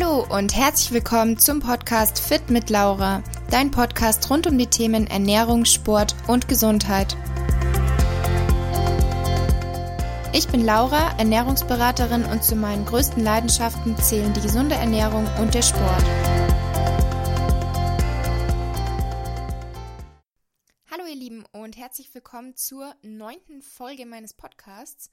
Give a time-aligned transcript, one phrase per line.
[0.00, 5.06] Hallo und herzlich willkommen zum Podcast Fit mit Laura, dein Podcast rund um die Themen
[5.06, 7.16] Ernährung, Sport und Gesundheit.
[10.32, 15.62] Ich bin Laura, Ernährungsberaterin und zu meinen größten Leidenschaften zählen die gesunde Ernährung und der
[15.62, 16.04] Sport.
[20.90, 25.10] Hallo ihr Lieben und herzlich willkommen zur neunten Folge meines Podcasts.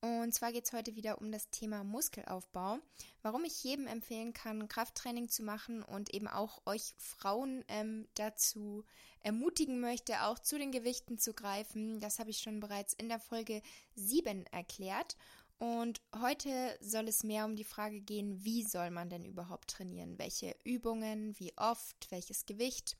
[0.00, 2.78] Und zwar geht es heute wieder um das Thema Muskelaufbau.
[3.22, 8.84] Warum ich jedem empfehlen kann, Krafttraining zu machen und eben auch euch Frauen ähm, dazu
[9.20, 11.98] ermutigen möchte, auch zu den Gewichten zu greifen.
[11.98, 13.60] Das habe ich schon bereits in der Folge
[13.96, 15.16] 7 erklärt.
[15.58, 20.16] Und heute soll es mehr um die Frage gehen, wie soll man denn überhaupt trainieren?
[20.16, 22.96] Welche Übungen, wie oft, welches Gewicht?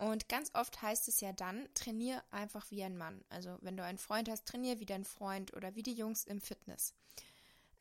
[0.00, 3.22] Und ganz oft heißt es ja dann, trainier einfach wie ein Mann.
[3.28, 6.40] Also wenn du einen Freund hast, trainier wie dein Freund oder wie die Jungs im
[6.40, 6.94] Fitness.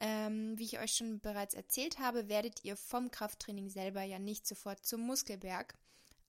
[0.02, 4.46] Ähm, wie ich euch schon bereits erzählt habe, werdet ihr vom Krafttraining selber ja nicht
[4.46, 5.76] sofort zum Muskelberg.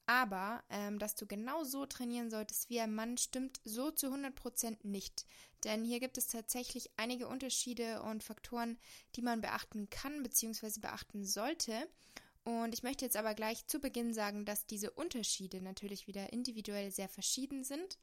[0.06, 4.78] Aber ähm, dass du genau so trainieren solltest wie ein Mann, stimmt so zu 100%
[4.84, 5.26] nicht.
[5.64, 8.78] Denn hier gibt es tatsächlich einige Unterschiede und Faktoren,
[9.16, 10.78] die man beachten kann bzw.
[10.78, 11.88] beachten sollte.
[12.44, 16.90] Und ich möchte jetzt aber gleich zu Beginn sagen, dass diese Unterschiede natürlich wieder individuell
[16.90, 17.98] sehr verschieden sind.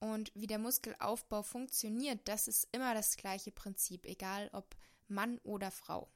[0.00, 4.76] Und wie der Muskelaufbau funktioniert, das ist immer das gleiche Prinzip, egal ob
[5.08, 6.08] Mann oder Frau.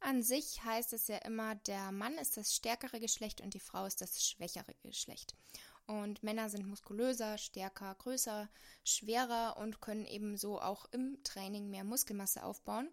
[0.00, 3.86] An sich heißt es ja immer, der Mann ist das stärkere Geschlecht und die Frau
[3.86, 5.36] ist das schwächere Geschlecht.
[5.86, 8.48] Und Männer sind muskulöser, stärker, größer,
[8.84, 12.88] schwerer und können ebenso auch im Training mehr Muskelmasse aufbauen.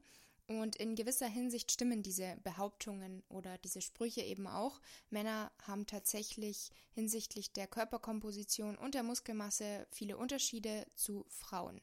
[0.49, 4.81] Und in gewisser Hinsicht stimmen diese Behauptungen oder diese Sprüche eben auch.
[5.11, 11.79] Männer haben tatsächlich hinsichtlich der Körperkomposition und der Muskelmasse viele Unterschiede zu Frauen.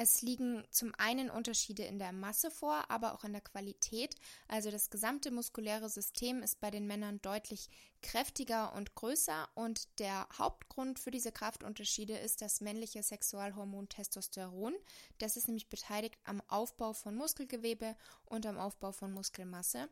[0.00, 4.14] Es liegen zum einen Unterschiede in der Masse vor, aber auch in der Qualität.
[4.46, 7.68] Also das gesamte muskuläre System ist bei den Männern deutlich
[8.00, 14.76] kräftiger und größer und der Hauptgrund für diese Kraftunterschiede ist das männliche Sexualhormon Testosteron.
[15.18, 19.88] Das ist nämlich beteiligt am Aufbau von Muskelgewebe und am Aufbau von Muskelmasse.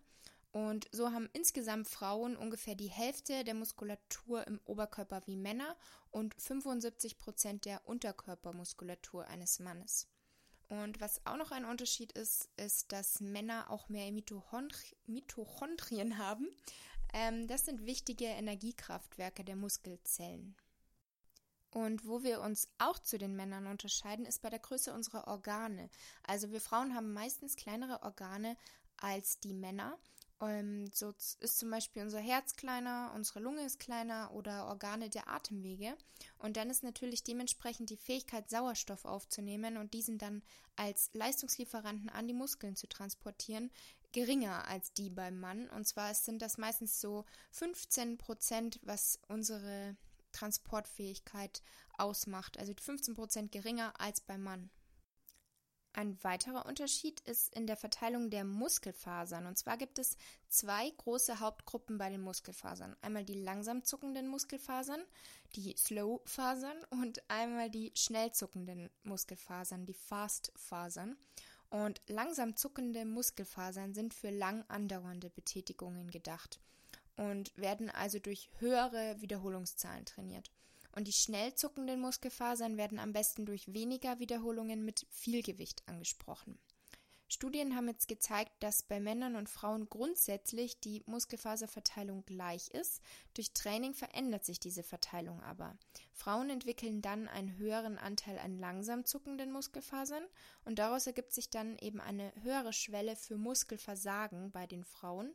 [0.56, 5.76] Und so haben insgesamt Frauen ungefähr die Hälfte der Muskulatur im Oberkörper wie Männer
[6.10, 10.08] und 75 Prozent der Unterkörpermuskulatur eines Mannes.
[10.70, 16.48] Und was auch noch ein Unterschied ist, ist, dass Männer auch mehr Mitochondrien haben.
[17.12, 20.56] Ähm, das sind wichtige Energiekraftwerke der Muskelzellen.
[21.70, 25.90] Und wo wir uns auch zu den Männern unterscheiden, ist bei der Größe unserer Organe.
[26.26, 28.56] Also wir Frauen haben meistens kleinere Organe
[28.96, 29.98] als die Männer.
[30.40, 35.28] Ähm, so ist zum Beispiel unser Herz kleiner, unsere Lunge ist kleiner oder Organe der
[35.28, 35.96] Atemwege.
[36.38, 40.42] Und dann ist natürlich dementsprechend die Fähigkeit, Sauerstoff aufzunehmen und diesen dann
[40.76, 43.70] als Leistungslieferanten an die Muskeln zu transportieren,
[44.12, 45.68] geringer als die beim Mann.
[45.70, 49.96] Und zwar sind das meistens so 15 Prozent, was unsere
[50.32, 51.62] Transportfähigkeit
[51.96, 52.58] ausmacht.
[52.58, 54.70] Also 15 Prozent geringer als beim Mann.
[55.96, 59.46] Ein weiterer Unterschied ist in der Verteilung der Muskelfasern.
[59.46, 62.94] Und zwar gibt es zwei große Hauptgruppen bei den Muskelfasern.
[63.00, 65.00] Einmal die langsam zuckenden Muskelfasern,
[65.54, 71.16] die Slow-Fasern und einmal die schnell zuckenden Muskelfasern, die Fast-Fasern.
[71.70, 76.60] Und langsam zuckende Muskelfasern sind für lang andauernde Betätigungen gedacht
[77.16, 80.50] und werden also durch höhere Wiederholungszahlen trainiert.
[80.96, 86.58] Und die schnell zuckenden Muskelfasern werden am besten durch weniger Wiederholungen mit viel Gewicht angesprochen.
[87.28, 93.02] Studien haben jetzt gezeigt, dass bei Männern und Frauen grundsätzlich die Muskelfaserverteilung gleich ist.
[93.34, 95.76] Durch Training verändert sich diese Verteilung aber.
[96.12, 100.24] Frauen entwickeln dann einen höheren Anteil an langsam zuckenden Muskelfasern
[100.64, 105.34] und daraus ergibt sich dann eben eine höhere Schwelle für Muskelversagen bei den Frauen,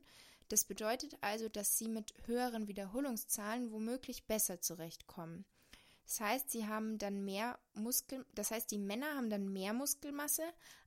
[0.52, 5.46] das bedeutet also, dass sie mit höheren Wiederholungszahlen womöglich besser zurechtkommen.
[6.04, 10.44] Das heißt, sie haben dann mehr Muskel, das heißt, die Männer haben dann mehr Muskelmasse,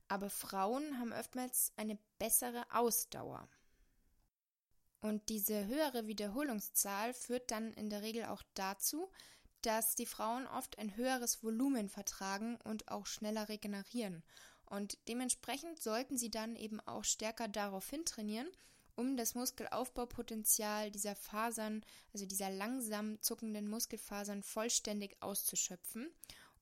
[0.07, 3.49] aber Frauen haben oftmals eine bessere Ausdauer.
[5.01, 9.09] Und diese höhere Wiederholungszahl führt dann in der Regel auch dazu,
[9.61, 14.23] dass die Frauen oft ein höheres Volumen vertragen und auch schneller regenerieren.
[14.65, 18.49] Und dementsprechend sollten sie dann eben auch stärker darauf hintrainieren,
[18.95, 21.83] um das Muskelaufbaupotenzial dieser Fasern,
[22.13, 26.09] also dieser langsam zuckenden Muskelfasern, vollständig auszuschöpfen.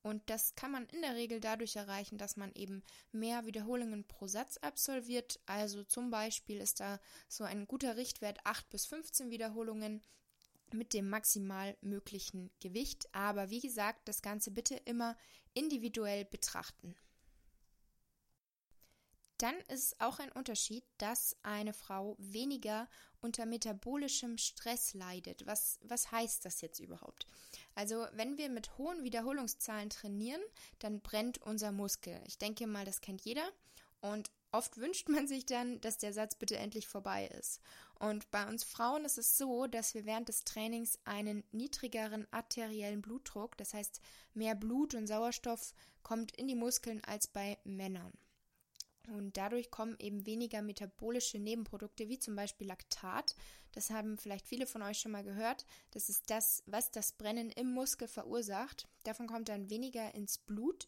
[0.04, 2.84] Und das kann man in der Regel dadurch erreichen, dass man eben
[3.14, 5.40] mehr Wiederholungen pro Satz absolviert.
[5.46, 7.00] Also zum Beispiel ist da
[7.30, 10.02] so ein guter Richtwert 8 bis 15 Wiederholungen
[10.74, 13.08] mit dem maximal möglichen Gewicht.
[13.14, 15.16] Aber wie gesagt, das Ganze bitte immer
[15.54, 16.96] individuell betrachten.
[19.44, 22.88] Dann ist auch ein Unterschied, dass eine Frau weniger
[23.20, 25.46] unter metabolischem Stress leidet.
[25.46, 27.28] Was, was heißt das jetzt überhaupt?
[27.76, 30.42] Also wenn wir mit hohen Wiederholungszahlen trainieren,
[30.80, 32.18] dann brennt unser Muskel.
[32.26, 33.44] Ich denke mal, das kennt jeder.
[34.00, 37.60] Und oft wünscht man sich dann, dass der Satz bitte endlich vorbei ist.
[38.00, 43.02] Und bei uns Frauen ist es so, dass wir während des Trainings einen niedrigeren arteriellen
[43.02, 44.00] Blutdruck, das heißt
[44.34, 48.14] mehr Blut und Sauerstoff kommt in die Muskeln als bei Männern.
[49.08, 53.36] Und dadurch kommen eben weniger metabolische Nebenprodukte, wie zum Beispiel Laktat.
[53.74, 55.66] Das haben vielleicht viele von euch schon mal gehört.
[55.92, 58.88] Das ist das, was das Brennen im Muskel verursacht.
[59.04, 60.88] Davon kommt dann weniger ins Blut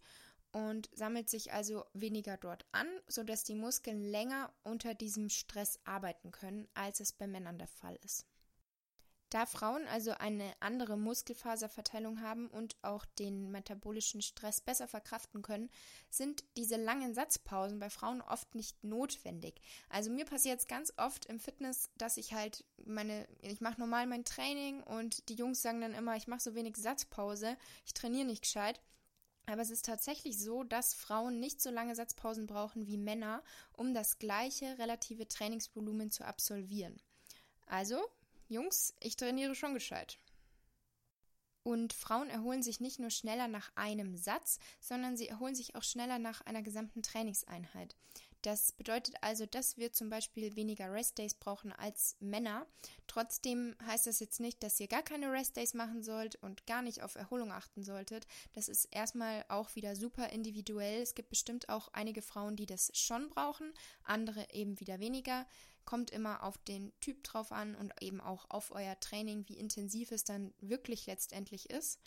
[0.51, 6.31] und sammelt sich also weniger dort an, sodass die Muskeln länger unter diesem Stress arbeiten
[6.31, 8.25] können, als es bei Männern der Fall ist.
[9.35, 15.69] Da Frauen also eine andere Muskelfaserverteilung haben und auch den metabolischen Stress besser verkraften können,
[16.09, 19.59] sind diese langen Satzpausen bei Frauen oft nicht notwendig.
[19.89, 24.07] Also mir passiert es ganz oft im Fitness, dass ich halt meine, ich mache normal
[24.07, 28.27] mein Training und die Jungs sagen dann immer, ich mache so wenig Satzpause, ich trainiere
[28.27, 28.79] nicht gescheit.
[29.47, 33.43] Aber es ist tatsächlich so, dass Frauen nicht so lange Satzpausen brauchen wie Männer,
[33.73, 37.01] um das gleiche relative Trainingsvolumen zu absolvieren.
[37.65, 37.99] Also
[38.47, 40.19] Jungs, ich trainiere schon gescheit.
[41.63, 45.83] Und Frauen erholen sich nicht nur schneller nach einem Satz, sondern sie erholen sich auch
[45.83, 47.95] schneller nach einer gesamten Trainingseinheit.
[48.45, 52.67] Das bedeutet also, dass wir zum Beispiel weniger Restdays brauchen als Männer.
[53.07, 57.01] Trotzdem heißt das jetzt nicht, dass ihr gar keine Restdays machen sollt und gar nicht
[57.01, 58.27] auf Erholung achten solltet.
[58.53, 61.01] Das ist erstmal auch wieder super individuell.
[61.01, 65.47] Es gibt bestimmt auch einige Frauen, die das schon brauchen, andere eben wieder weniger.
[65.83, 70.11] Kommt immer auf den Typ drauf an und eben auch auf euer Training, wie intensiv
[70.11, 71.99] es dann wirklich letztendlich ist.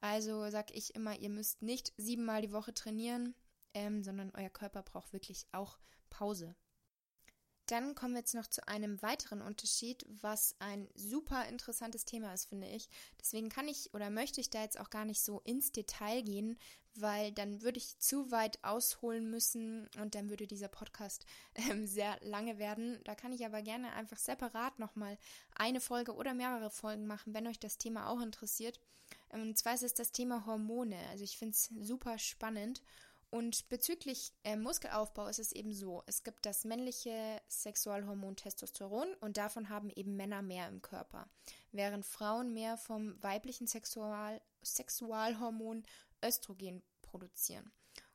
[0.00, 3.36] Also sag ich immer, ihr müsst nicht siebenmal die Woche trainieren,
[3.74, 5.78] ähm, sondern euer Körper braucht wirklich auch
[6.10, 6.54] Pause.
[7.66, 12.46] Dann kommen wir jetzt noch zu einem weiteren Unterschied, was ein super interessantes Thema ist,
[12.46, 12.90] finde ich.
[13.18, 16.58] Deswegen kann ich oder möchte ich da jetzt auch gar nicht so ins Detail gehen,
[16.94, 21.24] weil dann würde ich zu weit ausholen müssen und dann würde dieser Podcast
[21.54, 23.00] ähm, sehr lange werden.
[23.04, 25.16] Da kann ich aber gerne einfach separat nochmal
[25.54, 28.78] eine Folge oder mehrere Folgen machen, wenn euch das Thema auch interessiert.
[29.30, 30.98] Und zwar ist es das Thema Hormone.
[31.10, 32.82] Also ich finde es super spannend
[33.34, 39.38] und bezüglich äh, Muskelaufbau ist es eben so, es gibt das männliche Sexualhormon Testosteron und
[39.38, 41.28] davon haben eben Männer mehr im Körper,
[41.72, 45.82] während Frauen mehr vom weiblichen Sexual Sexualhormon
[46.24, 47.72] Östrogen produzieren.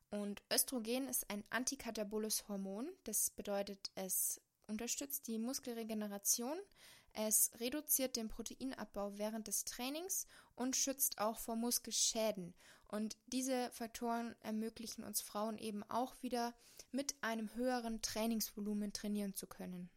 [0.09, 6.57] Und Östrogen ist ein antikataboles Hormon, das bedeutet, es unterstützt die Muskelregeneration,
[7.11, 12.53] es reduziert den Proteinabbau während des Trainings und schützt auch vor Muskelschäden.
[12.89, 16.55] Und diese Faktoren ermöglichen uns Frauen eben auch wieder
[16.91, 19.89] mit einem höheren Trainingsvolumen trainieren zu können.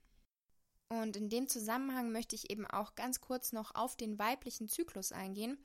[0.88, 5.10] Und in dem Zusammenhang möchte ich eben auch ganz kurz noch auf den weiblichen Zyklus
[5.10, 5.56] eingehen.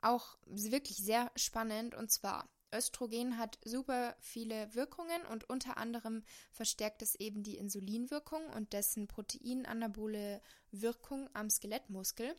[0.00, 7.02] Auch wirklich sehr spannend und zwar Östrogen hat super viele Wirkungen und unter anderem verstärkt
[7.02, 10.40] es eben die Insulinwirkung und dessen proteinanabole
[10.72, 12.34] Wirkung am Skelettmuskel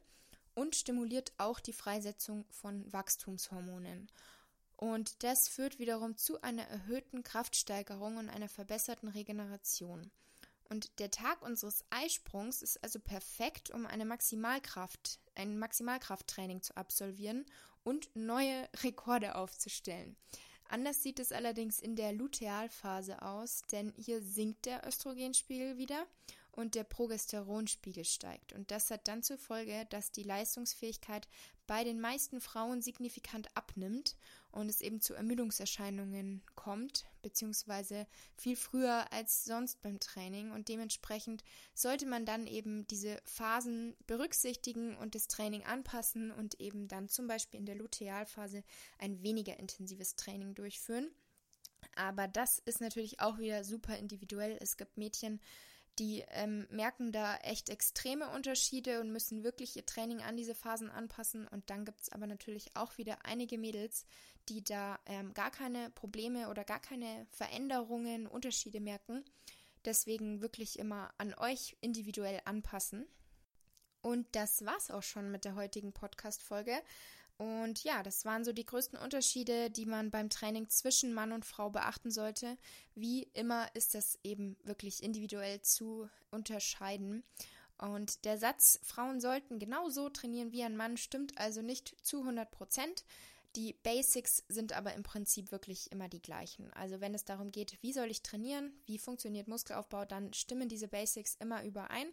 [0.55, 4.09] und stimuliert auch die Freisetzung von Wachstumshormonen.
[4.77, 10.12] Und das führt wiederum zu einer erhöhten Kraftsteigerung und einer verbesserten Regeneration.
[10.67, 17.45] Und der Tag unseres Eisprungs ist also perfekt, um eine Maximalkraft, ein Maximalkrafttraining zu absolvieren
[17.83, 20.17] und neue Rekorde aufzustellen.
[20.67, 26.07] Anders sieht es allerdings in der Lutealphase aus, denn hier sinkt der Östrogenspiegel wieder
[26.55, 28.53] und der Progesteronspiegel steigt.
[28.53, 31.27] Und das hat dann zur Folge, dass die Leistungsfähigkeit
[31.67, 34.15] bei den meisten Frauen signifikant abnimmt
[34.51, 38.07] und es eben zu Ermüdungserscheinungen kommt, beziehungsweise
[38.38, 40.51] viel früher als sonst beim Training.
[40.51, 41.43] Und dementsprechend
[41.74, 47.27] sollte man dann eben diese Phasen berücksichtigen und das Training anpassen und eben dann zum
[47.27, 48.63] Beispiel in der Lutealphase
[48.97, 51.09] ein weniger intensives Training durchführen.
[51.95, 54.57] Aber das ist natürlich auch wieder super individuell.
[54.62, 55.39] Es gibt Mädchen,
[55.99, 60.89] die ähm, merken da echt extreme Unterschiede und müssen wirklich ihr Training an diese Phasen
[60.89, 61.47] anpassen.
[61.47, 64.05] Und dann gibt es aber natürlich auch wieder einige Mädels,
[64.49, 69.23] die da ähm, gar keine Probleme oder gar keine Veränderungen, Unterschiede merken.
[69.85, 73.05] Deswegen wirklich immer an euch individuell anpassen.
[74.01, 76.79] Und das war's auch schon mit der heutigen Podcast-Folge.
[77.38, 81.46] Und ja, das waren so die größten Unterschiede, die man beim Training zwischen Mann und
[81.46, 82.58] Frau beachten sollte.
[82.96, 87.24] Wie immer ist das eben wirklich individuell zu unterscheiden.
[87.77, 92.50] Und der Satz, Frauen sollten genauso trainieren wie ein Mann, stimmt also nicht zu 100
[92.51, 93.04] Prozent.
[93.58, 96.72] Die Basics sind aber im Prinzip wirklich immer die gleichen.
[96.74, 100.88] Also wenn es darum geht, wie soll ich trainieren, wie funktioniert Muskelaufbau, dann stimmen diese
[100.88, 102.08] Basics immer überein.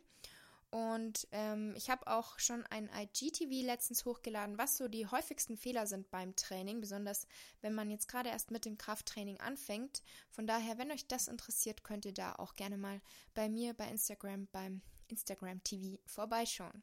[0.73, 5.87] Und ähm, ich habe auch schon ein IGTV letztens hochgeladen, was so die häufigsten Fehler
[5.87, 7.27] sind beim Training, besonders
[7.61, 10.03] wenn man jetzt gerade erst mit dem Krafttraining anfängt.
[10.31, 13.03] Von daher, wenn euch das interessiert, könnt ihr da auch gerne mal
[13.35, 16.83] bei mir bei Instagram beim Instagram TV vorbeischauen.